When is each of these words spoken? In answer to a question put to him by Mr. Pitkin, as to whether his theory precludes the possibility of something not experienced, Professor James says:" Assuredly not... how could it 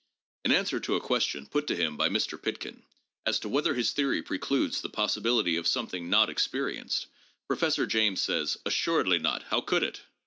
In 0.43 0.51
answer 0.51 0.79
to 0.79 0.95
a 0.95 0.99
question 0.99 1.45
put 1.45 1.67
to 1.67 1.75
him 1.75 1.95
by 1.95 2.09
Mr. 2.09 2.41
Pitkin, 2.41 2.81
as 3.23 3.37
to 3.41 3.47
whether 3.47 3.75
his 3.75 3.91
theory 3.91 4.23
precludes 4.23 4.81
the 4.81 4.89
possibility 4.89 5.57
of 5.57 5.67
something 5.67 6.09
not 6.09 6.27
experienced, 6.27 7.05
Professor 7.45 7.85
James 7.85 8.19
says:" 8.19 8.57
Assuredly 8.65 9.19
not... 9.19 9.43
how 9.43 9.61
could 9.61 9.83
it 9.83 10.01